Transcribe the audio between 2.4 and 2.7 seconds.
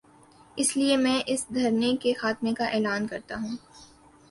کا